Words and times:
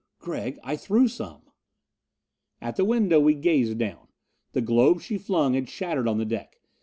"Gregg. 0.17 0.57
I 0.63 0.77
threw 0.77 1.07
some." 1.07 1.43
At 2.59 2.75
the 2.75 2.85
window 2.85 3.19
we 3.19 3.35
gazed 3.35 3.77
down. 3.77 4.07
The 4.53 4.61
globes 4.61 5.03
she 5.03 5.19
flung 5.19 5.53
had 5.53 5.69
shattered 5.69 6.07
on 6.07 6.17
the 6.17 6.25
deck. 6.25 6.59